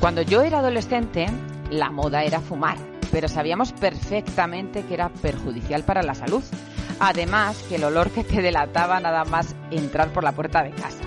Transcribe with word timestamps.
Cuando 0.00 0.22
yo 0.22 0.42
era 0.42 0.60
adolescente, 0.60 1.26
la 1.70 1.90
moda 1.90 2.22
era 2.22 2.40
fumar, 2.40 2.78
pero 3.10 3.26
sabíamos 3.26 3.72
perfectamente 3.72 4.84
que 4.84 4.94
era 4.94 5.08
perjudicial 5.08 5.82
para 5.82 6.04
la 6.04 6.14
salud. 6.14 6.42
Además, 7.00 7.64
que 7.68 7.76
el 7.76 7.84
olor 7.84 8.10
que 8.10 8.22
te 8.22 8.40
delataba 8.40 9.00
nada 9.00 9.24
más 9.24 9.56
entrar 9.72 10.12
por 10.12 10.22
la 10.22 10.32
puerta 10.32 10.62
de 10.62 10.70
casa. 10.70 11.02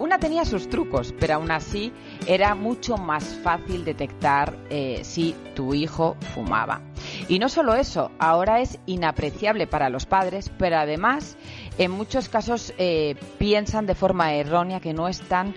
Una 0.00 0.18
tenía 0.18 0.44
sus 0.44 0.68
trucos, 0.68 1.14
pero 1.20 1.34
aún 1.34 1.52
así 1.52 1.92
era 2.26 2.56
mucho 2.56 2.96
más 2.96 3.22
fácil 3.44 3.84
detectar 3.84 4.58
eh, 4.70 5.02
si 5.04 5.36
tu 5.54 5.74
hijo 5.74 6.16
fumaba. 6.34 6.80
Y 7.28 7.38
no 7.38 7.48
solo 7.48 7.76
eso, 7.76 8.10
ahora 8.18 8.60
es 8.60 8.80
inapreciable 8.86 9.68
para 9.68 9.88
los 9.88 10.04
padres, 10.04 10.50
pero 10.58 10.78
además 10.78 11.36
en 11.78 11.92
muchos 11.92 12.28
casos 12.28 12.74
eh, 12.78 13.14
piensan 13.38 13.86
de 13.86 13.94
forma 13.94 14.34
errónea 14.34 14.80
que 14.80 14.92
no 14.92 15.06
es 15.06 15.20
tan 15.20 15.54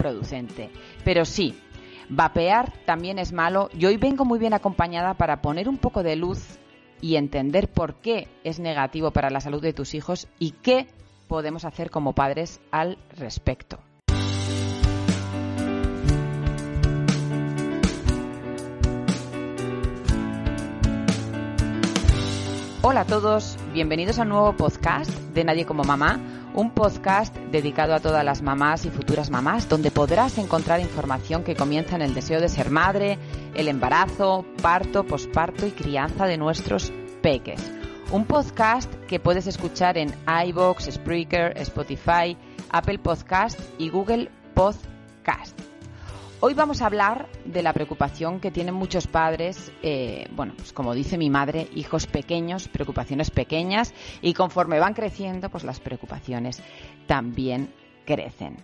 contraproducente. 0.00 0.70
Pero 1.04 1.24
sí, 1.24 1.54
Vapear 2.08 2.72
también 2.86 3.18
es 3.18 3.32
malo 3.32 3.68
y 3.72 3.84
hoy 3.86 3.96
vengo 3.96 4.24
muy 4.24 4.38
bien 4.38 4.54
acompañada 4.54 5.14
para 5.14 5.42
poner 5.42 5.68
un 5.68 5.76
poco 5.76 6.02
de 6.02 6.16
luz 6.16 6.58
y 7.00 7.16
entender 7.16 7.68
por 7.68 7.94
qué 7.96 8.28
es 8.44 8.58
negativo 8.58 9.10
para 9.10 9.30
la 9.30 9.40
salud 9.40 9.62
de 9.62 9.72
tus 9.72 9.94
hijos 9.94 10.28
y 10.38 10.52
qué 10.52 10.88
podemos 11.28 11.64
hacer 11.64 11.90
como 11.90 12.14
padres 12.14 12.60
al 12.70 12.98
respecto. 13.16 13.78
Hola 22.82 23.02
a 23.02 23.04
todos, 23.04 23.58
bienvenidos 23.74 24.18
a 24.18 24.22
un 24.22 24.30
nuevo 24.30 24.56
podcast 24.56 25.10
de 25.10 25.44
Nadie 25.44 25.66
como 25.66 25.84
Mamá 25.84 26.39
un 26.54 26.70
podcast 26.70 27.34
dedicado 27.50 27.94
a 27.94 28.00
todas 28.00 28.24
las 28.24 28.42
mamás 28.42 28.84
y 28.84 28.90
futuras 28.90 29.30
mamás, 29.30 29.68
donde 29.68 29.90
podrás 29.90 30.38
encontrar 30.38 30.80
información 30.80 31.44
que 31.44 31.56
comienza 31.56 31.96
en 31.96 32.02
el 32.02 32.14
deseo 32.14 32.40
de 32.40 32.48
ser 32.48 32.70
madre, 32.70 33.18
el 33.54 33.68
embarazo, 33.68 34.44
parto, 34.62 35.04
posparto 35.04 35.66
y 35.66 35.70
crianza 35.70 36.26
de 36.26 36.38
nuestros 36.38 36.92
peques. 37.22 37.60
Un 38.12 38.24
podcast 38.24 38.92
que 39.06 39.20
puedes 39.20 39.46
escuchar 39.46 39.96
en 39.96 40.12
iBox, 40.46 40.90
Spreaker, 40.90 41.56
Spotify, 41.58 42.36
Apple 42.70 42.98
Podcast 42.98 43.60
y 43.78 43.88
Google 43.88 44.30
Podcast. 44.54 45.69
Hoy 46.42 46.54
vamos 46.54 46.80
a 46.80 46.86
hablar 46.86 47.28
de 47.44 47.62
la 47.62 47.74
preocupación 47.74 48.40
que 48.40 48.50
tienen 48.50 48.74
muchos 48.74 49.06
padres, 49.06 49.70
eh, 49.82 50.26
bueno, 50.34 50.54
pues 50.56 50.72
como 50.72 50.94
dice 50.94 51.18
mi 51.18 51.28
madre, 51.28 51.68
hijos 51.74 52.06
pequeños, 52.06 52.66
preocupaciones 52.68 53.30
pequeñas, 53.30 53.92
y 54.22 54.32
conforme 54.32 54.80
van 54.80 54.94
creciendo, 54.94 55.50
pues 55.50 55.64
las 55.64 55.80
preocupaciones 55.80 56.62
también 57.06 57.74
crecen. 58.06 58.56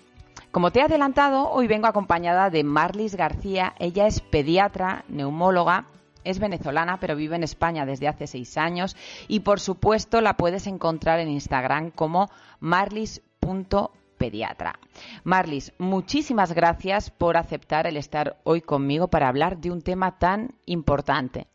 Como 0.50 0.72
te 0.72 0.80
he 0.80 0.84
adelantado, 0.84 1.50
hoy 1.50 1.66
vengo 1.66 1.86
acompañada 1.86 2.48
de 2.48 2.64
Marlis 2.64 3.14
García. 3.14 3.74
Ella 3.78 4.06
es 4.06 4.22
pediatra, 4.22 5.04
neumóloga, 5.08 5.84
es 6.24 6.38
venezolana, 6.38 6.98
pero 6.98 7.14
vive 7.14 7.36
en 7.36 7.42
España 7.42 7.84
desde 7.84 8.08
hace 8.08 8.26
seis 8.26 8.56
años 8.56 8.96
y, 9.28 9.40
por 9.40 9.60
supuesto, 9.60 10.22
la 10.22 10.38
puedes 10.38 10.66
encontrar 10.66 11.20
en 11.20 11.28
Instagram 11.28 11.90
como 11.90 12.30
marlis.com 12.58 13.88
pediatra. 14.16 14.78
Marlis, 15.24 15.72
muchísimas 15.78 16.52
gracias 16.52 17.10
por 17.10 17.36
aceptar 17.36 17.86
el 17.86 17.96
estar 17.96 18.40
hoy 18.44 18.60
conmigo 18.60 19.08
para 19.08 19.28
hablar 19.28 19.58
de 19.58 19.70
un 19.70 19.82
tema 19.82 20.18
tan 20.18 20.54
importante. 20.66 21.46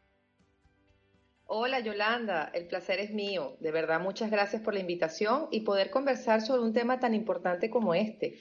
Hola 1.54 1.82
Yolanda, 1.82 2.50
el 2.54 2.68
placer 2.68 3.00
es 3.00 3.12
mío. 3.12 3.58
De 3.60 3.72
verdad, 3.72 4.00
muchas 4.00 4.32
gracias 4.32 4.62
por 4.62 4.74
la 4.74 4.80
invitación 4.80 5.48
y 5.52 5.62
poder 5.62 5.90
conversar 5.90 6.42
sobre 6.42 6.62
un 6.62 6.72
tema 6.72 7.00
tan 7.00 7.14
importante 7.14 7.70
como 7.70 7.94
este. 7.94 8.40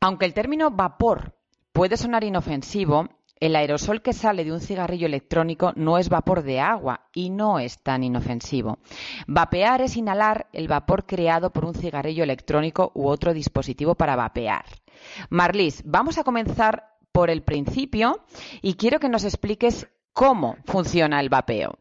Aunque 0.00 0.26
el 0.26 0.34
término 0.34 0.72
vapor 0.72 1.36
puede 1.72 1.96
sonar 1.96 2.24
inofensivo, 2.24 3.08
el 3.44 3.56
aerosol 3.56 4.00
que 4.00 4.14
sale 4.14 4.42
de 4.42 4.52
un 4.52 4.60
cigarrillo 4.60 5.06
electrónico 5.06 5.74
no 5.76 5.98
es 5.98 6.08
vapor 6.08 6.42
de 6.44 6.60
agua 6.60 7.10
y 7.12 7.28
no 7.28 7.58
es 7.58 7.78
tan 7.82 8.02
inofensivo. 8.02 8.78
Vapear 9.26 9.82
es 9.82 9.98
inhalar 9.98 10.46
el 10.54 10.66
vapor 10.66 11.04
creado 11.04 11.50
por 11.50 11.66
un 11.66 11.74
cigarrillo 11.74 12.24
electrónico 12.24 12.90
u 12.94 13.06
otro 13.06 13.34
dispositivo 13.34 13.96
para 13.96 14.16
vapear. 14.16 14.64
Marlis, 15.28 15.82
vamos 15.84 16.16
a 16.16 16.24
comenzar 16.24 16.96
por 17.12 17.28
el 17.28 17.42
principio 17.42 18.24
y 18.62 18.76
quiero 18.76 18.98
que 18.98 19.10
nos 19.10 19.24
expliques 19.24 19.88
cómo 20.14 20.56
funciona 20.64 21.20
el 21.20 21.28
vapeo. 21.28 21.78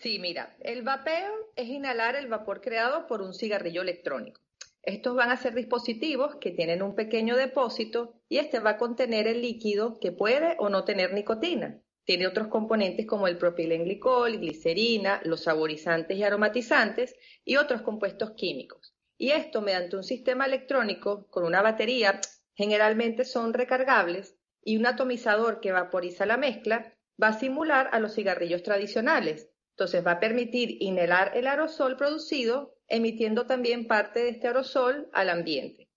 Sí, 0.00 0.18
mira, 0.18 0.54
el 0.60 0.82
vapeo 0.82 1.32
es 1.56 1.66
inhalar 1.66 2.14
el 2.14 2.28
vapor 2.28 2.60
creado 2.60 3.06
por 3.06 3.22
un 3.22 3.32
cigarrillo 3.32 3.80
electrónico. 3.80 4.42
Estos 4.86 5.16
van 5.16 5.30
a 5.30 5.36
ser 5.36 5.52
dispositivos 5.52 6.36
que 6.36 6.52
tienen 6.52 6.80
un 6.80 6.94
pequeño 6.94 7.36
depósito 7.36 8.14
y 8.28 8.38
este 8.38 8.60
va 8.60 8.70
a 8.70 8.78
contener 8.78 9.26
el 9.26 9.42
líquido 9.42 9.98
que 9.98 10.12
puede 10.12 10.54
o 10.60 10.68
no 10.68 10.84
tener 10.84 11.12
nicotina. 11.12 11.82
Tiene 12.04 12.28
otros 12.28 12.46
componentes 12.46 13.04
como 13.04 13.26
el 13.26 13.36
propilenglicol, 13.36 14.38
glicerina, 14.38 15.20
los 15.24 15.42
saborizantes 15.42 16.16
y 16.16 16.22
aromatizantes 16.22 17.16
y 17.44 17.56
otros 17.56 17.82
compuestos 17.82 18.34
químicos. 18.36 18.94
Y 19.18 19.30
esto 19.30 19.60
mediante 19.60 19.96
un 19.96 20.04
sistema 20.04 20.46
electrónico 20.46 21.26
con 21.30 21.44
una 21.44 21.62
batería, 21.62 22.20
generalmente 22.54 23.24
son 23.24 23.54
recargables, 23.54 24.36
y 24.62 24.76
un 24.76 24.86
atomizador 24.86 25.58
que 25.58 25.72
vaporiza 25.72 26.26
la 26.26 26.36
mezcla, 26.36 26.94
va 27.20 27.28
a 27.28 27.38
simular 27.40 27.88
a 27.90 27.98
los 27.98 28.14
cigarrillos 28.14 28.62
tradicionales. 28.62 29.50
Entonces 29.76 30.06
va 30.06 30.12
a 30.12 30.20
permitir 30.20 30.78
inhalar 30.80 31.32
el 31.36 31.46
aerosol 31.46 31.98
producido 31.98 32.78
emitiendo 32.88 33.44
también 33.44 33.86
parte 33.86 34.20
de 34.20 34.30
este 34.30 34.46
aerosol 34.46 35.10
al 35.12 35.28
ambiente. 35.28 35.90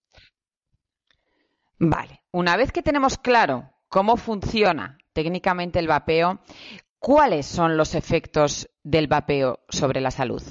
Vale, 1.77 2.21
una 2.31 2.57
vez 2.57 2.73
que 2.73 2.81
tenemos 2.81 3.17
claro 3.17 3.71
cómo 3.87 4.17
funciona 4.17 4.97
técnicamente 5.13 5.79
el 5.79 5.87
vapeo, 5.87 6.41
¿cuáles 6.97 7.45
son 7.45 7.77
los 7.77 7.95
efectos 7.95 8.69
del 8.83 9.07
vapeo 9.07 9.61
sobre 9.69 10.01
la 10.01 10.11
salud? 10.11 10.43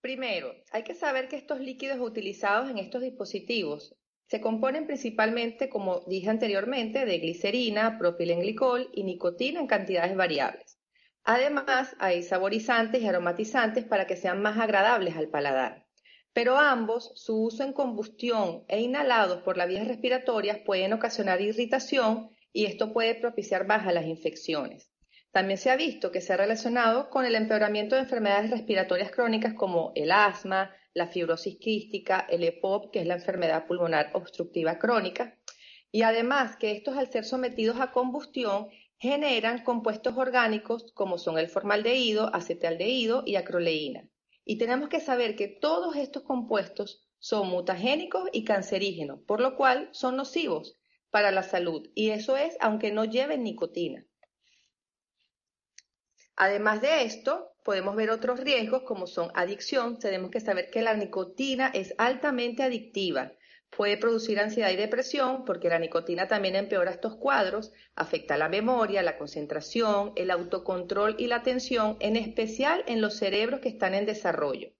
Primero, 0.00 0.52
hay 0.72 0.82
que 0.82 0.96
saber 0.96 1.28
que 1.28 1.36
estos 1.36 1.60
líquidos 1.60 2.00
utilizados 2.00 2.68
en 2.70 2.78
estos 2.78 3.02
dispositivos 3.02 3.94
se 4.26 4.40
componen 4.40 4.84
principalmente, 4.84 5.68
como 5.68 6.00
dije 6.08 6.28
anteriormente, 6.28 7.04
de 7.04 7.18
glicerina, 7.18 7.98
propilenglicol 7.98 8.90
y 8.92 9.04
nicotina 9.04 9.60
en 9.60 9.68
cantidades 9.68 10.16
variables. 10.16 10.79
Además, 11.24 11.94
hay 11.98 12.22
saborizantes 12.22 13.02
y 13.02 13.06
aromatizantes 13.06 13.84
para 13.84 14.06
que 14.06 14.16
sean 14.16 14.40
más 14.42 14.58
agradables 14.58 15.16
al 15.16 15.28
paladar. 15.28 15.86
Pero 16.32 16.58
ambos, 16.58 17.12
su 17.16 17.42
uso 17.42 17.64
en 17.64 17.72
combustión 17.72 18.64
e 18.68 18.80
inhalados 18.80 19.42
por 19.42 19.56
las 19.56 19.68
vías 19.68 19.88
respiratorias 19.88 20.58
pueden 20.64 20.92
ocasionar 20.92 21.40
irritación 21.40 22.30
y 22.52 22.66
esto 22.66 22.92
puede 22.92 23.14
propiciar 23.14 23.66
bajas 23.66 23.94
las 23.94 24.06
infecciones. 24.06 24.90
También 25.32 25.58
se 25.58 25.70
ha 25.70 25.76
visto 25.76 26.10
que 26.10 26.20
se 26.20 26.32
ha 26.32 26.36
relacionado 26.36 27.10
con 27.10 27.24
el 27.24 27.34
empeoramiento 27.34 27.94
de 27.94 28.02
enfermedades 28.02 28.50
respiratorias 28.50 29.10
crónicas 29.10 29.54
como 29.54 29.92
el 29.94 30.10
asma, 30.10 30.74
la 30.92 31.06
fibrosis 31.06 31.56
quística, 31.58 32.26
el 32.28 32.42
EPOP, 32.42 32.92
que 32.92 33.00
es 33.00 33.06
la 33.06 33.14
enfermedad 33.14 33.66
pulmonar 33.66 34.10
obstructiva 34.14 34.78
crónica, 34.78 35.38
y 35.92 36.02
además 36.02 36.56
que 36.56 36.72
estos 36.72 36.96
al 36.96 37.10
ser 37.10 37.24
sometidos 37.24 37.80
a 37.80 37.92
combustión 37.92 38.68
generan 39.00 39.64
compuestos 39.64 40.14
orgánicos 40.16 40.92
como 40.92 41.16
son 41.16 41.38
el 41.38 41.48
formaldehído, 41.48 42.34
acetaldehído 42.34 43.22
y 43.24 43.36
acroleína. 43.36 44.06
Y 44.44 44.58
tenemos 44.58 44.90
que 44.90 45.00
saber 45.00 45.36
que 45.36 45.48
todos 45.48 45.96
estos 45.96 46.22
compuestos 46.22 47.02
son 47.18 47.48
mutagénicos 47.48 48.28
y 48.32 48.44
cancerígenos, 48.44 49.20
por 49.26 49.40
lo 49.40 49.56
cual 49.56 49.88
son 49.92 50.16
nocivos 50.16 50.78
para 51.10 51.30
la 51.30 51.42
salud. 51.42 51.88
Y 51.94 52.10
eso 52.10 52.36
es 52.36 52.56
aunque 52.60 52.92
no 52.92 53.06
lleven 53.06 53.42
nicotina. 53.42 54.04
Además 56.36 56.82
de 56.82 57.04
esto, 57.04 57.52
podemos 57.64 57.96
ver 57.96 58.10
otros 58.10 58.40
riesgos 58.40 58.82
como 58.82 59.06
son 59.06 59.30
adicción. 59.34 59.98
Tenemos 59.98 60.30
que 60.30 60.40
saber 60.40 60.70
que 60.70 60.82
la 60.82 60.94
nicotina 60.94 61.68
es 61.72 61.94
altamente 61.96 62.62
adictiva 62.62 63.32
Puede 63.76 63.96
producir 63.96 64.40
ansiedad 64.40 64.70
y 64.70 64.76
depresión 64.76 65.44
porque 65.44 65.68
la 65.68 65.78
nicotina 65.78 66.26
también 66.26 66.56
empeora 66.56 66.90
estos 66.90 67.16
cuadros, 67.16 67.72
afecta 67.94 68.36
la 68.36 68.48
memoria, 68.48 69.02
la 69.02 69.16
concentración, 69.16 70.12
el 70.16 70.30
autocontrol 70.30 71.14
y 71.18 71.28
la 71.28 71.36
atención, 71.36 71.96
en 72.00 72.16
especial 72.16 72.84
en 72.86 73.00
los 73.00 73.16
cerebros 73.16 73.60
que 73.60 73.68
están 73.68 73.94
en 73.94 74.06
desarrollo. 74.06 74.72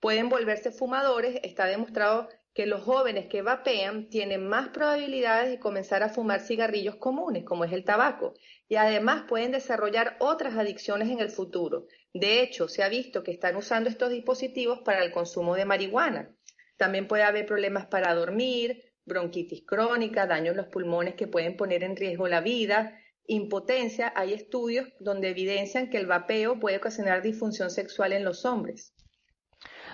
Pueden 0.00 0.30
volverse 0.30 0.72
fumadores, 0.72 1.38
está 1.42 1.66
demostrado 1.66 2.28
que 2.54 2.66
los 2.66 2.82
jóvenes 2.82 3.26
que 3.26 3.42
vapean 3.42 4.08
tienen 4.08 4.48
más 4.48 4.70
probabilidades 4.70 5.50
de 5.50 5.60
comenzar 5.60 6.02
a 6.02 6.08
fumar 6.08 6.40
cigarrillos 6.40 6.96
comunes, 6.96 7.44
como 7.44 7.64
es 7.64 7.72
el 7.72 7.84
tabaco, 7.84 8.34
y 8.68 8.76
además 8.76 9.24
pueden 9.28 9.52
desarrollar 9.52 10.16
otras 10.18 10.56
adicciones 10.56 11.10
en 11.10 11.20
el 11.20 11.30
futuro. 11.30 11.86
De 12.12 12.42
hecho, 12.42 12.66
se 12.68 12.82
ha 12.82 12.88
visto 12.88 13.22
que 13.22 13.30
están 13.30 13.56
usando 13.56 13.88
estos 13.88 14.10
dispositivos 14.10 14.80
para 14.80 15.04
el 15.04 15.12
consumo 15.12 15.54
de 15.54 15.64
marihuana. 15.64 16.34
También 16.80 17.06
puede 17.06 17.24
haber 17.24 17.44
problemas 17.44 17.84
para 17.88 18.14
dormir, 18.14 18.82
bronquitis 19.04 19.66
crónica, 19.66 20.26
daño 20.26 20.52
en 20.52 20.56
los 20.56 20.68
pulmones 20.68 21.14
que 21.14 21.26
pueden 21.26 21.54
poner 21.54 21.84
en 21.84 21.94
riesgo 21.94 22.26
la 22.26 22.40
vida, 22.40 22.98
impotencia. 23.26 24.14
Hay 24.16 24.32
estudios 24.32 24.88
donde 24.98 25.28
evidencian 25.28 25.90
que 25.90 25.98
el 25.98 26.06
vapeo 26.06 26.58
puede 26.58 26.78
ocasionar 26.78 27.20
disfunción 27.20 27.70
sexual 27.70 28.14
en 28.14 28.24
los 28.24 28.46
hombres. 28.46 28.94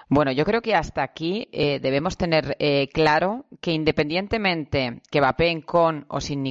Bueno, 0.08 0.30
yo 0.30 0.44
creo 0.44 0.62
que 0.62 0.76
hasta 0.76 1.02
aquí 1.02 1.48
eh, 1.50 1.80
debemos 1.80 2.16
tener 2.16 2.54
eh, 2.60 2.86
claro 2.94 3.46
que 3.60 3.72
independientemente 3.72 5.02
que 5.10 5.20
vapeen 5.20 5.62
con 5.62 6.06
o 6.08 6.20
sin, 6.20 6.44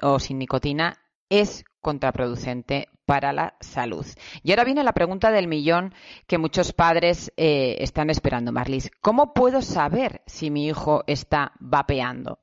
o 0.00 0.18
sin 0.18 0.38
nicotina, 0.38 0.96
es 1.28 1.66
contraproducente 1.88 2.88
para 3.06 3.32
la 3.32 3.56
salud. 3.60 4.04
Y 4.42 4.50
ahora 4.50 4.64
viene 4.64 4.84
la 4.84 4.92
pregunta 4.92 5.30
del 5.30 5.48
millón 5.48 5.94
que 6.26 6.36
muchos 6.36 6.74
padres 6.74 7.32
eh, 7.38 7.76
están 7.80 8.10
esperando, 8.10 8.52
Marlis. 8.52 8.90
¿Cómo 9.00 9.32
puedo 9.32 9.62
saber 9.62 10.20
si 10.26 10.50
mi 10.50 10.66
hijo 10.66 11.02
está 11.06 11.52
vapeando? 11.60 12.40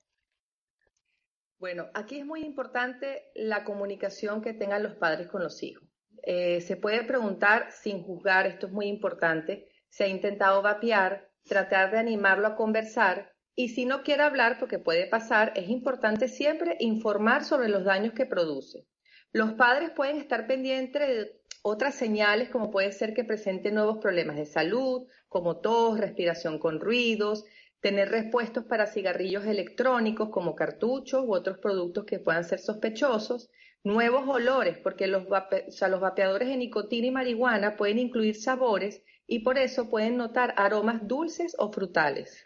Bueno, 1.59 1.85
aquí 1.93 2.17
es 2.17 2.25
muy 2.25 2.41
importante 2.41 3.25
la 3.35 3.63
comunicación 3.63 4.41
que 4.41 4.53
tengan 4.53 4.81
los 4.81 4.95
padres 4.95 5.27
con 5.27 5.43
los 5.43 5.61
hijos. 5.61 5.87
se 6.25 6.75
puede 6.81 7.03
preguntar 7.03 7.67
sin 7.71 8.01
juzgar, 8.01 8.47
esto 8.47 8.65
es 8.65 8.73
muy 8.73 8.87
importante, 8.87 9.67
se 9.89 10.05
ha 10.05 10.07
intentado 10.07 10.63
vapear, 10.63 11.29
tratar 11.43 11.91
de 11.91 11.99
animarlo 11.99 12.47
a 12.47 12.55
conversar 12.55 13.35
y 13.55 13.69
si 13.69 13.85
no 13.85 14.03
quiere 14.03 14.23
hablar, 14.23 14.57
porque 14.59 14.79
puede 14.79 15.07
pasar, 15.07 15.53
es 15.55 15.69
importante 15.69 16.27
siempre 16.27 16.75
informar 16.79 17.45
sobre 17.45 17.69
los 17.69 17.85
daños 17.85 18.13
que 18.13 18.25
produce. 18.25 18.85
Los 19.35 19.51
padres 19.55 19.89
pueden 19.89 20.15
estar 20.15 20.47
pendientes 20.47 21.01
de 21.01 21.41
otras 21.61 21.95
señales, 21.95 22.47
como 22.47 22.71
puede 22.71 22.93
ser 22.93 23.13
que 23.13 23.25
presente 23.25 23.69
nuevos 23.69 23.97
problemas 23.97 24.37
de 24.37 24.45
salud, 24.45 25.09
como 25.27 25.57
tos, 25.57 25.99
respiración 25.99 26.57
con 26.57 26.79
ruidos, 26.79 27.43
tener 27.81 28.11
respuestos 28.11 28.63
para 28.63 28.87
cigarrillos 28.87 29.45
electrónicos 29.45 30.29
como 30.29 30.55
cartuchos 30.55 31.25
u 31.25 31.33
otros 31.33 31.57
productos 31.57 32.05
que 32.05 32.19
puedan 32.19 32.45
ser 32.45 32.59
sospechosos, 32.59 33.49
nuevos 33.83 34.23
olores, 34.25 34.77
porque 34.77 35.05
los, 35.05 35.23
los 35.25 35.99
vapeadores 35.99 36.47
de 36.47 36.55
nicotina 36.55 37.07
y 37.07 37.11
marihuana 37.11 37.75
pueden 37.75 37.99
incluir 37.99 38.35
sabores 38.35 39.03
y 39.27 39.39
por 39.39 39.57
eso 39.57 39.89
pueden 39.89 40.15
notar 40.15 40.53
aromas 40.55 41.05
dulces 41.05 41.57
o 41.59 41.73
frutales. 41.73 42.45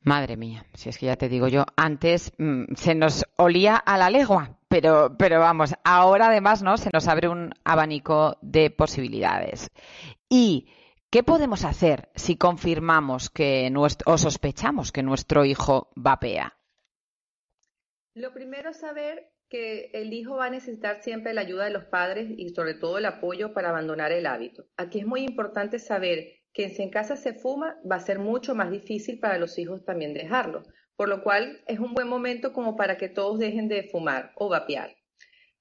Madre 0.00 0.38
mía, 0.38 0.66
si 0.72 0.88
es 0.88 0.96
que 0.96 1.06
ya 1.06 1.16
te 1.16 1.28
digo 1.28 1.48
yo, 1.48 1.66
antes 1.76 2.32
mm, 2.38 2.74
se 2.74 2.94
nos 2.94 3.26
olía 3.36 3.76
a 3.76 3.98
la 3.98 4.08
legua, 4.08 4.58
pero, 4.74 5.14
pero 5.16 5.38
vamos, 5.38 5.72
ahora 5.84 6.26
además 6.26 6.64
no 6.64 6.76
se 6.76 6.90
nos 6.92 7.06
abre 7.06 7.28
un 7.28 7.52
abanico 7.62 8.38
de 8.42 8.70
posibilidades. 8.70 9.70
¿Y 10.28 10.66
qué 11.10 11.22
podemos 11.22 11.64
hacer 11.64 12.08
si 12.16 12.36
confirmamos 12.36 13.30
que 13.30 13.72
o 14.04 14.18
sospechamos 14.18 14.90
que 14.90 15.04
nuestro 15.04 15.44
hijo 15.44 15.92
vapea? 15.94 16.58
Lo 18.16 18.34
primero 18.34 18.70
es 18.70 18.80
saber 18.80 19.30
que 19.48 19.92
el 19.94 20.12
hijo 20.12 20.38
va 20.38 20.46
a 20.46 20.50
necesitar 20.50 21.04
siempre 21.04 21.34
la 21.34 21.42
ayuda 21.42 21.66
de 21.66 21.70
los 21.70 21.84
padres 21.84 22.28
y 22.36 22.48
sobre 22.48 22.74
todo 22.74 22.98
el 22.98 23.06
apoyo 23.06 23.54
para 23.54 23.68
abandonar 23.68 24.10
el 24.10 24.26
hábito. 24.26 24.64
Aquí 24.76 24.98
es 24.98 25.06
muy 25.06 25.22
importante 25.22 25.78
saber 25.78 26.40
que 26.52 26.70
si 26.70 26.82
en 26.82 26.90
casa 26.90 27.14
se 27.14 27.34
fuma 27.34 27.76
va 27.88 27.94
a 27.94 28.00
ser 28.00 28.18
mucho 28.18 28.56
más 28.56 28.72
difícil 28.72 29.20
para 29.20 29.38
los 29.38 29.56
hijos 29.56 29.84
también 29.84 30.14
dejarlo, 30.14 30.64
por 30.96 31.08
lo 31.08 31.22
cual 31.22 31.62
es 31.66 31.78
un 31.78 31.94
buen 31.94 32.08
momento 32.08 32.52
como 32.52 32.76
para 32.76 32.96
que 32.96 33.08
todos 33.08 33.38
dejen 33.38 33.68
de 33.68 33.84
fumar 33.84 34.32
o 34.36 34.48
vapear. 34.48 34.94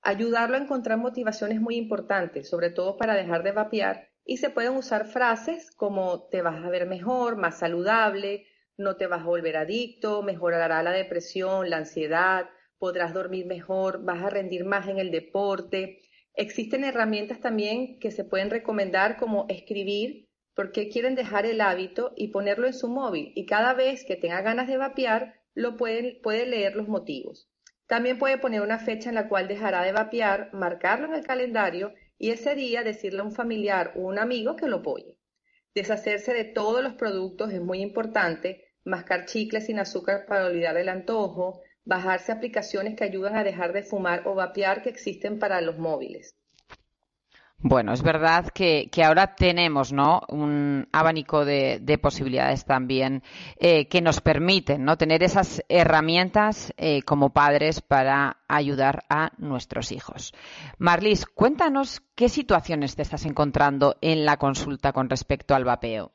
Ayudarlo 0.01 0.57
a 0.57 0.59
encontrar 0.59 0.97
motivaciones 0.97 1.61
muy 1.61 1.75
importantes, 1.75 2.49
sobre 2.49 2.69
todo 2.69 2.97
para 2.97 3.15
dejar 3.15 3.43
de 3.43 3.51
vapear, 3.51 4.09
y 4.25 4.37
se 4.37 4.49
pueden 4.49 4.73
usar 4.73 5.05
frases 5.05 5.71
como 5.71 6.27
te 6.27 6.41
vas 6.41 6.63
a 6.63 6.69
ver 6.69 6.85
mejor, 6.85 7.37
más 7.37 7.59
saludable, 7.59 8.45
no 8.77 8.95
te 8.95 9.07
vas 9.07 9.21
a 9.21 9.25
volver 9.25 9.57
adicto, 9.57 10.23
mejorará 10.23 10.81
la 10.83 10.91
depresión, 10.91 11.69
la 11.69 11.77
ansiedad, 11.77 12.49
podrás 12.77 13.13
dormir 13.13 13.45
mejor, 13.45 14.03
vas 14.03 14.21
a 14.23 14.29
rendir 14.29 14.65
más 14.65 14.87
en 14.87 14.99
el 14.99 15.11
deporte. 15.11 15.99
Existen 16.35 16.83
herramientas 16.83 17.39
también 17.39 17.99
que 17.99 18.11
se 18.11 18.23
pueden 18.23 18.49
recomendar 18.49 19.17
como 19.17 19.45
escribir 19.49 20.29
porque 20.55 20.89
quieren 20.89 21.15
dejar 21.15 21.45
el 21.45 21.61
hábito 21.61 22.13
y 22.15 22.29
ponerlo 22.29 22.67
en 22.67 22.73
su 22.73 22.87
móvil 22.87 23.31
y 23.35 23.45
cada 23.45 23.73
vez 23.73 24.03
que 24.05 24.15
tenga 24.15 24.41
ganas 24.41 24.67
de 24.67 24.77
vapear 24.77 25.41
lo 25.53 25.77
pueden, 25.77 26.19
puede 26.21 26.45
leer 26.45 26.75
los 26.75 26.87
motivos. 26.87 27.49
También 27.87 28.17
puede 28.17 28.37
poner 28.37 28.61
una 28.61 28.79
fecha 28.79 29.09
en 29.09 29.15
la 29.15 29.27
cual 29.27 29.47
dejará 29.47 29.83
de 29.83 29.91
vapear, 29.91 30.49
marcarlo 30.53 31.07
en 31.07 31.15
el 31.15 31.25
calendario 31.25 31.93
y 32.17 32.31
ese 32.31 32.55
día 32.55 32.83
decirle 32.83 33.19
a 33.19 33.23
un 33.23 33.31
familiar 33.31 33.93
o 33.95 34.01
un 34.01 34.19
amigo 34.19 34.55
que 34.55 34.67
lo 34.67 34.77
apoye. 34.77 35.17
Deshacerse 35.75 36.33
de 36.33 36.45
todos 36.45 36.83
los 36.83 36.93
productos 36.93 37.51
es 37.51 37.61
muy 37.61 37.81
importante, 37.81 38.73
mascar 38.85 39.25
chicles 39.25 39.65
sin 39.65 39.79
azúcar 39.79 40.25
para 40.27 40.45
olvidar 40.45 40.77
el 40.77 40.89
antojo, 40.89 41.61
bajarse 41.83 42.31
aplicaciones 42.31 42.95
que 42.95 43.03
ayudan 43.03 43.35
a 43.35 43.43
dejar 43.43 43.73
de 43.73 43.83
fumar 43.83 44.27
o 44.27 44.35
vapear 44.35 44.81
que 44.81 44.89
existen 44.89 45.39
para 45.39 45.61
los 45.61 45.77
móviles. 45.77 46.35
Bueno, 47.65 47.93
es 47.93 48.03
verdad 48.03 48.49
que, 48.49 48.89
ahora 49.05 49.35
tenemos 49.35 49.93
¿no? 49.93 50.23
un 50.27 50.85
abanico 50.91 51.45
de, 51.45 51.97
posibilidades 52.01 52.65
también 52.65 53.23
eh, 53.57 53.87
que 53.87 54.01
nos 54.01 54.19
permiten 54.19 54.83
¿no? 54.83 54.97
tener 54.97 55.23
esas 55.23 55.63
herramientas 55.69 56.73
eh, 56.75 57.03
como 57.03 57.31
padres 57.31 57.79
para 57.79 58.43
ayudar 58.49 59.05
a 59.07 59.31
nuestros 59.37 59.93
hijos. 59.93 60.33
Marlis, 60.77 61.25
cuéntanos 61.25 62.01
qué 62.15 62.27
situaciones 62.27 62.97
te 62.97 63.01
estás 63.01 63.25
encontrando 63.25 63.95
en 64.01 64.25
la 64.25 64.35
consulta 64.35 64.91
con 64.91 65.09
respecto 65.09 65.55
al 65.55 65.63
vapeo. 65.63 66.11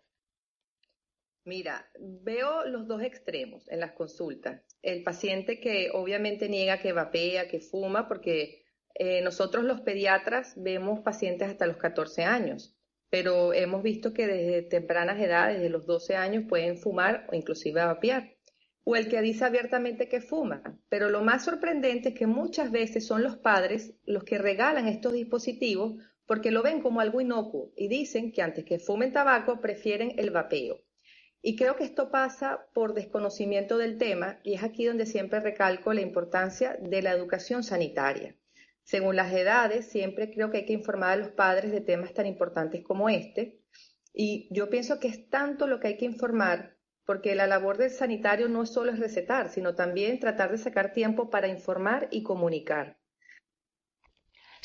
Mira, 1.44 1.88
veo 1.98 2.66
los 2.66 2.86
dos 2.86 3.00
extremos 3.00 3.66
en 3.70 3.80
las 3.80 3.92
consultas. 3.92 4.60
El 4.82 5.02
paciente 5.02 5.60
que 5.60 5.88
obviamente 5.94 6.46
niega 6.50 6.78
que 6.78 6.92
vapea, 6.92 7.48
que 7.48 7.60
fuma, 7.60 8.06
porque 8.06 8.67
eh, 8.98 9.22
nosotros 9.22 9.64
los 9.64 9.80
pediatras 9.82 10.54
vemos 10.56 11.00
pacientes 11.00 11.48
hasta 11.48 11.68
los 11.68 11.76
14 11.76 12.25
años, 12.25 12.76
pero 13.11 13.52
hemos 13.54 13.84
visto 13.84 14.12
que 14.12 14.26
desde 14.26 14.62
tempranas 14.62 15.20
edades, 15.20 15.58
desde 15.58 15.70
los 15.70 15.87
12 15.87 16.16
años, 16.16 16.44
pueden 16.49 16.76
fumar 16.76 17.25
o 17.30 17.37
inclusive 17.37 17.84
vapear. 17.84 18.34
O 18.82 18.96
el 18.96 19.08
que 19.08 19.20
dice 19.20 19.44
abiertamente 19.44 20.08
que 20.08 20.20
fuma. 20.20 20.62
Pero 20.88 21.11
lo 21.11 21.23
más 21.23 21.44
sorprendente 21.44 22.08
es 22.08 22.14
que 22.16 22.26
muchas 22.26 22.73
veces 22.73 23.06
son 23.06 23.23
los 23.23 23.37
padres 23.37 23.94
los 24.04 24.25
que 24.25 24.38
regalan 24.38 24.88
estos 24.88 25.12
dispositivos 25.12 25.94
porque 26.26 26.50
lo 26.50 26.62
ven 26.62 26.82
como 26.82 27.00
algo 27.00 27.20
inocuo 27.20 27.73
y 27.76 27.87
dicen 27.88 28.32
que 28.32 28.42
antes 28.42 28.64
que 28.64 28.80
fumen 28.80 29.12
tabaco 29.12 29.61
prefieren 29.61 30.14
el 30.18 30.30
vapeo. 30.30 30.80
Y 31.40 31.54
creo 31.54 31.76
que 31.76 31.84
esto 31.84 32.11
pasa 32.11 32.66
por 32.75 32.94
desconocimiento 32.94 33.78
del 33.78 33.96
tema 33.96 34.40
y 34.42 34.54
es 34.54 34.64
aquí 34.64 34.84
donde 34.84 35.06
siempre 35.06 35.38
recalco 35.38 35.94
la 35.94 36.00
importancia 36.00 36.76
de 36.80 37.00
la 37.00 37.12
educación 37.12 37.62
sanitaria. 37.62 38.34
Según 38.88 39.16
las 39.16 39.30
edades, 39.35 39.85
siempre 39.85 40.30
creo 40.30 40.50
que 40.50 40.57
hay 40.57 40.64
que 40.64 40.73
informar 40.73 41.11
a 41.11 41.16
los 41.16 41.28
padres 41.28 41.73
de 41.73 41.83
temas 41.83 42.14
tan 42.14 42.25
importantes 42.25 42.83
como 42.83 43.11
este. 43.11 43.61
Y 44.14 44.49
yo 44.50 44.71
pienso 44.71 44.99
que 44.99 45.09
es 45.09 45.28
tanto 45.28 45.66
lo 45.66 45.78
que 45.78 45.88
hay 45.88 45.99
que 45.99 46.07
informar, 46.07 46.78
porque 47.04 47.35
la 47.35 47.47
labor 47.47 47.76
del 47.76 47.90
sanitario 47.90 48.49
no 48.49 48.64
solo 48.64 48.90
es 48.90 48.99
recetar, 48.99 49.50
sino 49.50 49.75
también 49.75 50.18
tratar 50.18 50.50
de 50.50 50.57
sacar 50.57 50.95
tiempo 50.95 51.28
para 51.28 51.49
informar 51.49 52.09
y 52.11 52.23
comunicar. 52.23 52.98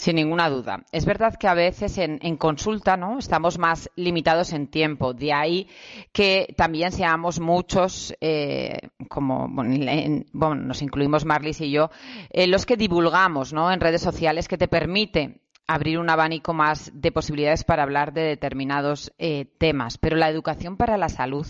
Sin 0.04 0.18
ninguna 0.18 0.50
duda. 0.50 0.84
Es 0.92 1.06
verdad 1.06 1.36
que 1.40 1.48
a 1.48 1.54
veces 1.54 1.98
en, 1.98 2.36
consulta 2.36 2.98
¿no? 2.98 3.20
estamos 3.20 3.58
más 3.58 3.90
limitados 3.96 4.52
en 4.52 4.68
tiempo. 4.68 5.14
De 5.14 5.32
ahí 5.32 5.70
que 6.12 6.54
también 6.58 6.92
seamos 6.92 7.40
muchos, 7.40 8.14
eh, 8.20 8.90
como 9.08 9.48
bueno, 9.48 10.56
nos 10.56 10.82
incluimos 10.82 11.24
Marlis 11.24 11.62
y 11.62 11.72
yo, 11.72 11.90
eh, 12.32 12.48
los 12.48 12.66
que 12.66 12.76
divulgamos 12.76 13.54
¿no? 13.54 13.72
en 13.72 13.80
redes 13.80 14.02
sociales 14.02 14.50
que 14.50 14.58
te 14.58 14.68
permite 14.68 15.40
abrir 15.68 15.98
un 16.00 16.10
abanico 16.10 16.54
más 16.54 16.92
de 16.94 17.14
posibilidades 17.14 17.64
para 17.64 17.84
hablar 17.84 18.12
de 18.12 18.24
determinados 18.24 19.14
eh, 19.20 19.46
temas. 19.58 19.98
Pero 19.98 20.18
la 20.18 20.28
educación 20.28 20.76
para 20.76 20.98
la 20.98 21.08
salud, 21.08 21.48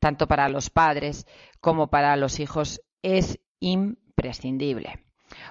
tanto 0.00 0.26
para 0.26 0.48
los 0.48 0.70
padres 0.70 1.28
como 1.60 1.86
para 1.88 2.16
los 2.16 2.40
hijos, 2.40 2.82
es 3.00 3.38
imprescindible. 3.60 5.04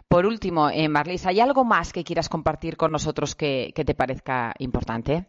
Por 0.07 0.25
último, 0.25 0.69
eh, 0.69 0.89
¿hay 1.25 1.39
algo 1.39 1.63
más 1.63 1.93
que 1.93 2.03
quieras 2.03 2.29
compartir 2.29 2.77
con 2.77 2.91
nosotros 2.91 3.35
que, 3.35 3.73
te 3.73 3.95
parezca 3.95 4.53
importante? 4.59 5.27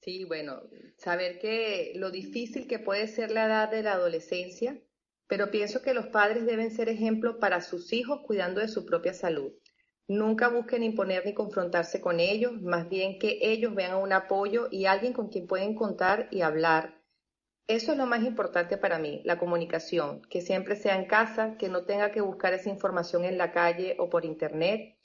Sí, 0.00 0.24
bueno, 0.24 0.62
saber 0.96 1.38
que 1.38 1.92
lo 1.96 2.10
difícil 2.10 2.66
que 2.66 2.78
puede 2.78 3.06
ser 3.06 3.30
la 3.30 3.46
edad 3.46 3.70
de 3.70 3.82
la 3.82 3.92
adolescencia, 3.92 4.80
pero 5.26 5.50
pienso 5.50 5.82
que 5.82 5.94
los 5.94 6.06
padres 6.06 6.46
deben 6.46 6.70
ser 6.70 6.88
ejemplo 6.88 7.38
para 7.38 7.60
sus 7.60 7.92
hijos 7.92 8.20
cuidando 8.26 8.60
de 8.60 8.68
su 8.68 8.84
propia 8.84 9.14
salud. 9.14 9.52
Nunca 10.08 10.48
busquen 10.48 10.82
imponer 10.82 11.24
ni 11.24 11.34
confrontarse 11.34 12.00
con 12.00 12.18
ellos, 12.18 12.60
más 12.60 12.88
bien 12.88 13.18
que 13.18 13.38
ellos 13.42 13.74
vean 13.74 13.96
un 13.96 14.12
apoyo 14.12 14.66
y 14.70 14.86
alguien 14.86 15.12
con 15.12 15.28
quien 15.28 15.46
pueden 15.46 15.74
contar 15.74 16.26
y 16.32 16.40
hablar. 16.40 16.99
Eso 17.70 17.92
es 17.92 17.98
lo 17.98 18.06
más 18.06 18.24
importante 18.24 18.76
para 18.78 18.98
mí, 18.98 19.22
la 19.24 19.38
comunicación, 19.38 20.22
que 20.22 20.40
siempre 20.40 20.74
sea 20.74 20.96
en 20.96 21.04
casa, 21.04 21.56
que 21.56 21.68
no 21.68 21.84
tenga 21.84 22.10
que 22.10 22.20
buscar 22.20 22.52
esa 22.52 22.68
información 22.68 23.24
en 23.24 23.38
la 23.38 23.52
calle 23.52 23.94
o 24.00 24.10
por 24.10 24.24
internet, 24.24 24.98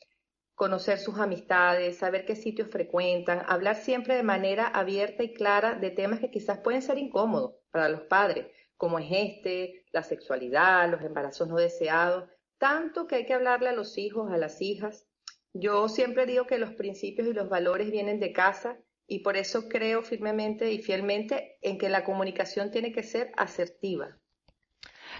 conocer 0.55 0.97
sus 0.97 1.19
amistades, 1.19 1.99
saber 1.99 2.25
qué 2.25 2.35
sitios 2.35 2.71
frecuentan, 2.71 3.43
hablar 3.47 3.75
siempre 3.75 4.15
de 4.15 4.23
manera 4.23 4.65
abierta 4.65 5.21
y 5.21 5.31
clara 5.31 5.75
de 5.75 5.91
temas 5.91 6.19
que 6.19 6.31
quizás 6.31 6.57
pueden 6.57 6.81
ser 6.81 6.97
incómodos 6.97 7.53
para 7.69 7.87
los 7.87 8.01
padres, 8.01 8.47
como 8.77 8.97
es 8.97 9.09
este, 9.11 9.85
la 9.91 10.01
sexualidad, 10.01 10.89
los 10.89 11.03
embarazos 11.03 11.47
no 11.47 11.57
deseados, 11.57 12.27
tanto 12.57 13.05
que 13.05 13.17
hay 13.17 13.25
que 13.27 13.35
hablarle 13.35 13.69
a 13.69 13.73
los 13.73 13.95
hijos, 13.99 14.31
a 14.31 14.37
las 14.37 14.59
hijas. 14.59 15.05
Yo 15.53 15.87
siempre 15.87 16.25
digo 16.25 16.47
que 16.47 16.57
los 16.57 16.73
principios 16.73 17.27
y 17.27 17.33
los 17.33 17.47
valores 17.47 17.91
vienen 17.91 18.19
de 18.19 18.33
casa 18.33 18.79
y 19.07 19.19
por 19.19 19.37
eso 19.37 19.69
creo 19.69 20.01
firmemente 20.01 20.71
y 20.71 20.79
fielmente 20.79 21.57
en 21.61 21.77
que 21.77 21.89
la 21.89 22.03
comunicación 22.03 22.71
tiene 22.71 22.91
que 22.91 23.03
ser 23.03 23.31
asertiva. 23.37 24.17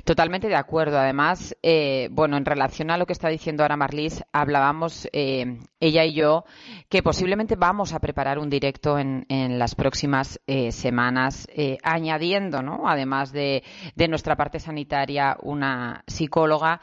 Totalmente 0.04 0.48
de 0.48 0.56
acuerdo. 0.56 1.00
Además, 1.00 1.56
eh, 1.64 2.10
bueno, 2.12 2.38
en 2.38 2.46
relación 2.46 2.92
a 2.92 2.98
lo 2.98 3.06
que 3.06 3.14
está 3.14 3.30
diciendo 3.30 3.64
ahora 3.64 3.78
Marlis, 3.78 4.24
hablábamos 4.34 5.08
eh, 5.14 5.60
ella 5.80 6.06
y 6.06 6.14
yo 6.14 6.46
que 6.90 7.02
posiblemente 7.02 7.56
vamos 7.56 7.94
a 7.94 8.00
preparar 8.00 8.40
un 8.40 8.50
directo 8.50 9.00
en, 9.00 9.26
las 9.30 9.76
próximas 9.76 10.40
eh, 10.48 10.72
semanas, 10.72 11.48
añadiendo, 11.84 12.62
¿no? 12.62 12.88
Además 12.88 13.32
de, 13.32 13.64
nuestra 14.10 14.36
parte 14.36 14.60
sanitaria, 14.60 15.38
una 15.42 16.04
psicóloga. 16.08 16.82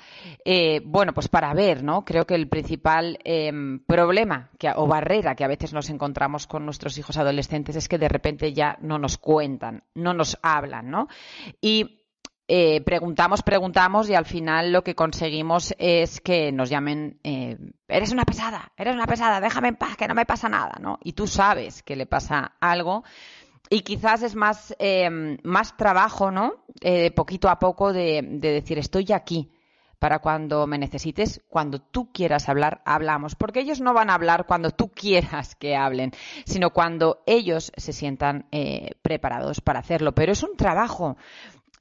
bueno, 0.84 1.12
pues 1.12 1.28
para 1.28 1.52
ver, 1.54 1.82
¿no? 1.82 2.04
Creo 2.04 2.26
que 2.26 2.34
el 2.34 2.48
principal 2.48 3.18
em, 3.24 3.80
problema 3.80 4.50
o 4.76 4.86
barrera 4.86 5.34
que 5.34 5.44
a 5.44 5.48
veces 5.48 5.72
nos 5.72 5.90
encontramos 5.90 6.46
con 6.46 6.64
nuestros 6.64 6.98
hijos 6.98 7.16
adolescentes 7.16 7.76
es 7.76 7.88
que 7.88 7.98
de 7.98 8.08
repente 8.08 8.52
ya 8.52 8.78
no 8.80 8.98
nos 8.98 9.18
cuentan, 9.18 9.84
no 9.94 10.14
nos 10.14 10.38
hablan, 10.42 10.90
¿no? 10.90 11.08
Y 11.60 12.01
eh, 12.54 12.82
preguntamos, 12.82 13.42
preguntamos 13.42 14.10
y 14.10 14.14
al 14.14 14.26
final 14.26 14.72
lo 14.72 14.84
que 14.84 14.94
conseguimos 14.94 15.74
es 15.78 16.20
que 16.20 16.52
nos 16.52 16.68
llamen, 16.68 17.18
eh, 17.24 17.56
eres 17.88 18.12
una 18.12 18.26
pesada, 18.26 18.70
eres 18.76 18.94
una 18.94 19.06
pesada, 19.06 19.40
déjame 19.40 19.68
en 19.68 19.76
paz, 19.76 19.96
que 19.96 20.06
no 20.06 20.14
me 20.14 20.26
pasa 20.26 20.50
nada, 20.50 20.74
¿no? 20.78 20.98
Y 21.02 21.14
tú 21.14 21.26
sabes 21.26 21.82
que 21.82 21.96
le 21.96 22.04
pasa 22.04 22.52
algo 22.60 23.04
y 23.70 23.80
quizás 23.80 24.22
es 24.22 24.34
más, 24.34 24.76
eh, 24.78 25.38
más 25.42 25.78
trabajo, 25.78 26.30
¿no? 26.30 26.56
poquito 27.16 27.48
a 27.48 27.58
poco 27.58 27.90
de, 27.94 28.20
de 28.22 28.52
decir, 28.52 28.78
estoy 28.78 29.12
aquí 29.12 29.50
para 29.98 30.18
cuando 30.18 30.66
me 30.66 30.76
necesites, 30.76 31.40
cuando 31.48 31.78
tú 31.80 32.12
quieras 32.12 32.50
hablar, 32.50 32.82
hablamos, 32.84 33.34
porque 33.34 33.60
ellos 33.60 33.80
no 33.80 33.94
van 33.94 34.10
a 34.10 34.14
hablar 34.14 34.44
cuando 34.44 34.72
tú 34.72 34.88
quieras 34.94 35.54
que 35.54 35.74
hablen, 35.74 36.10
sino 36.44 36.68
cuando 36.68 37.22
ellos 37.24 37.72
se 37.78 37.94
sientan 37.94 38.46
preparados 39.00 39.62
para 39.62 39.78
hacerlo. 39.78 40.12
Pero 40.12 40.32
es 40.32 40.42
un 40.42 40.54
trabajo 40.54 41.16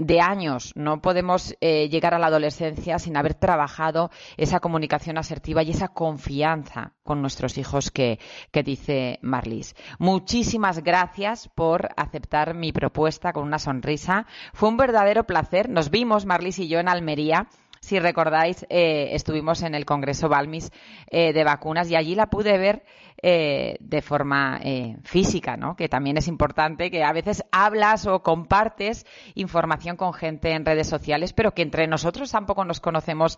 de 0.06 0.20
años. 0.20 0.72
No 0.76 1.02
podemos 1.02 1.56
eh, 1.62 1.88
llegar 1.90 2.14
a 2.14 2.20
la 2.20 2.28
adolescencia 2.28 2.98
sin 3.00 3.16
haber 3.18 3.36
trabajado 3.36 4.10
esa 4.38 4.60
comunicación 4.60 5.18
asertiva 5.18 5.64
y 5.64 5.72
esa 5.72 5.90
confianza 5.90 6.94
con 7.04 7.22
nuestros 7.22 7.58
hijos 7.58 7.92
que, 7.92 8.20
que 8.52 8.64
dice 8.64 9.20
Marlis. 9.22 9.76
Muchísimas 10.00 10.84
gracias 10.84 11.50
por 11.50 11.90
aceptar 11.98 12.56
mi 12.56 12.72
propuesta 12.72 13.32
con 13.32 13.44
una 13.44 13.60
sonrisa. 13.60 14.26
Fue 14.54 14.70
un 14.70 14.78
verdadero 14.78 15.26
placer. 15.26 15.70
Nos 15.70 15.92
vimos, 15.92 16.26
Marlis 16.26 16.60
y 16.60 16.68
yo, 16.68 16.80
en 16.80 16.90
Almería 16.90 17.48
si 17.82 18.00
recordáis, 18.00 18.66
eh, 18.70 19.10
estuvimos 19.14 19.64
en 19.64 19.74
el 19.74 19.86
Congreso 19.86 20.30
Balmis 20.30 20.72
eh, 21.08 21.34
de 21.34 21.44
vacunas 21.44 21.90
y 21.90 21.96
allí 21.96 22.14
la 22.14 22.28
pude 22.28 22.58
ver 22.60 22.84
eh, 23.24 23.76
de 23.80 24.02
forma 24.02 24.60
física, 25.04 25.58
¿no? 25.58 25.76
Que 25.76 25.90
también 25.90 26.18
es 26.18 26.28
importante 26.28 26.92
que 26.92 27.04
a 27.04 27.12
veces 27.12 27.44
hablas 27.52 28.06
o 28.06 28.22
compartes 28.22 29.06
información 29.36 29.98
con 29.98 30.14
gente 30.14 30.52
en 30.52 30.66
redes 30.66 30.88
sociales, 30.88 31.34
pero 31.34 31.54
que 31.54 31.64
entre 31.64 31.88
nosotros 31.88 32.32
tampoco 32.32 32.66
nos 32.66 32.80
conocemos 32.80 33.38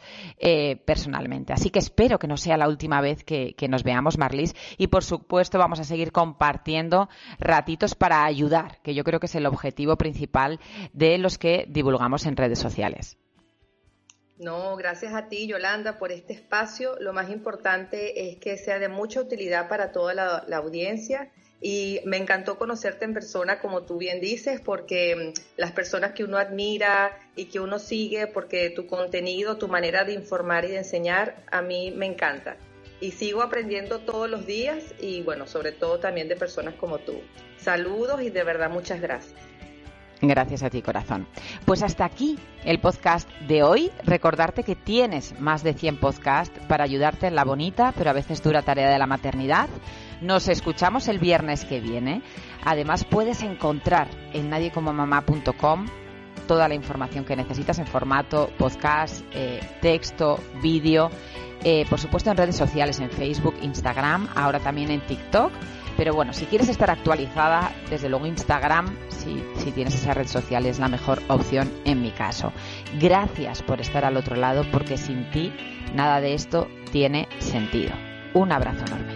personalmente. 0.85 1.53
Así 1.53 1.69
que 1.69 1.79
espero 1.79 2.19
que 2.19 2.27
no 2.27 2.38
sea 2.38 2.57
la 2.57 2.67
última 2.67 3.01
vez 3.01 3.23
que, 3.23 3.55
que 3.55 3.67
nos 3.67 3.83
veamos, 3.83 4.17
Marlis, 4.17 4.55
y 4.77 4.88
por 4.88 5.03
supuesto 5.03 5.57
vamos 5.57 5.79
a 5.79 5.83
seguir 5.83 6.12
compartiendo 6.12 7.09
ratitos 7.39 7.95
para 7.95 8.23
ayudar, 8.25 8.79
que 8.83 8.93
yo 8.93 9.03
creo 9.03 9.19
que 9.19 9.27
es 9.27 9.35
el 9.35 9.45
objetivo 9.45 9.97
principal 9.97 10.59
de 10.93 11.17
los 11.17 11.38
que 11.38 11.65
divulgamos 11.67 12.25
en 12.25 12.38
redes 12.38 12.59
sociales. 12.59 13.17
No, 14.39 14.75
gracias 14.75 15.13
a 15.13 15.29
ti, 15.29 15.47
Yolanda, 15.47 15.99
por 15.99 16.11
este 16.11 16.33
espacio. 16.33 16.95
Lo 16.99 17.13
más 17.13 17.29
importante 17.29 18.29
es 18.29 18.37
que 18.37 18.57
sea 18.57 18.79
de 18.79 18.89
mucha 18.89 19.21
utilidad 19.21 19.69
para 19.69 19.91
toda 19.91 20.13
la, 20.13 20.57
audiencia 20.57 21.31
y 21.61 22.01
me 22.05 22.17
encantó 22.17 22.57
conocerte 22.57 23.05
en 23.05 23.13
persona, 23.13 23.59
como 23.59 23.83
tú 23.83 23.97
bien 23.97 24.19
dices, 24.19 24.59
porque 24.59 25.15
mm, 25.15 25.41
las 25.57 25.71
personas 25.71 26.13
que 26.13 26.23
uno 26.23 26.37
admira 26.37 27.17
y 27.35 27.45
que 27.45 27.59
uno 27.59 27.79
sigue, 27.79 28.27
porque 28.27 28.69
tu 28.71 28.87
contenido, 28.87 29.57
tu 29.57 29.67
manera 29.67 30.03
de 30.03 30.13
informar 30.13 30.65
y 30.65 30.69
de 30.69 30.77
enseñar, 30.77 31.43
a 31.51 31.61
mí 31.61 31.91
me 31.91 32.07
encanta. 32.07 32.57
Y 32.99 33.11
sigo 33.11 33.43
aprendiendo 33.43 33.99
todos 33.99 34.29
los 34.29 34.45
días 34.45 34.95
y 34.99 35.21
bueno, 35.21 35.45
sobre 35.45 35.73
todo 35.73 35.99
también 35.99 36.27
de 36.27 36.35
personas 36.35 36.73
como 36.75 36.99
tú. 36.99 37.21
Saludos 37.57 38.21
y 38.21 38.29
de 38.29 38.43
verdad 38.43 38.69
muchas 38.69 38.99
gracias. 38.99 39.39
Gracias 40.25 40.63
a 40.63 40.69
ti, 40.69 40.81
corazón. 40.81 41.27
Pues 41.65 41.83
hasta 41.83 42.05
aquí 42.05 42.39
el 42.63 42.79
podcast 42.79 43.29
de 43.45 43.61
hoy. 43.61 43.91
Recordarte 44.05 44.63
que 44.63 44.77
tienes 44.77 45.37
más 45.41 45.63
de 45.63 45.73
100 45.73 45.97
podcasts 45.97 46.57
para 46.69 46.85
ayudarte 46.85 47.27
en 47.27 47.35
la 47.35 47.43
bonita, 47.43 47.93
pero 47.97 48.09
a 48.09 48.13
veces 48.13 48.41
dura 48.41 48.61
tarea 48.61 48.89
de 48.89 48.97
la 48.97 49.05
maternidad. 49.05 49.67
Nos 50.21 50.47
escuchamos 50.47 51.09
el 51.09 51.19
viernes 51.19 51.65
que 51.65 51.81
viene. 51.81 52.21
Además, 52.63 53.03
puedes 53.03 53.43
encontrar 53.43 54.07
en 54.31 54.49
nadiecomomamá.com 54.49 55.87
toda 56.47 56.69
la 56.69 56.75
información 56.75 57.25
que 57.25 57.35
necesitas 57.35 57.79
en 57.79 57.87
formato 57.87 58.49
podcast, 58.57 59.25
eh, 59.33 59.59
texto, 59.81 60.39
vídeo, 60.61 61.09
eh, 61.63 61.86
por 61.89 62.00
supuesto 62.00 62.32
en 62.32 62.38
redes 62.38 62.55
sociales, 62.55 63.00
en 63.00 63.10
Facebook, 63.10 63.55
Instagram, 63.62 64.29
ahora 64.36 64.60
también 64.60 64.91
en 64.91 65.01
TikTok 65.01 65.51
pero 65.98 66.13
bueno, 66.13 66.34
si 66.34 66.46
quieres 66.46 66.70
estar 66.70 66.89
actualizada, 66.89 67.74
desde 67.89 68.10
luego 68.10 68.25
Instagram, 68.25 68.96
si, 69.10 69.43
si 69.58 69.72
tienes 69.72 69.96
esa 69.96 70.13
red 70.13 70.27
social, 70.27 70.65
es 70.65 70.79
la 70.79 70.88
mejor 70.88 71.22
opción 71.27 71.72
en 71.86 72.01
mi 72.01 72.12
caso. 72.12 72.51
Gracias 73.00 73.62
por 73.62 73.79
estar 73.79 74.03
al 74.05 74.17
otro 74.17 74.36
lado, 74.36 74.65
porque 74.72 74.98
sin 74.98 75.29
ti 75.32 75.53
nada 75.93 76.20
de 76.20 76.34
esto 76.34 76.67
tiene 76.91 77.27
sentido. 77.39 77.93
Un 78.34 78.51
abrazo 78.51 78.86
enorme. 78.86 79.12